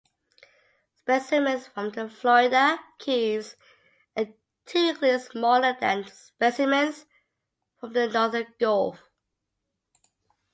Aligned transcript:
Specimens 1.01 1.67
from 1.67 1.91
the 1.91 2.09
Florida 2.09 2.79
Keys 2.97 3.55
are 4.17 4.25
typically 4.65 5.19
smaller 5.19 5.77
than 5.79 6.07
specimens 6.07 7.05
from 7.79 7.93
the 7.93 8.07
northern 8.07 8.47
Gulf. 8.59 8.99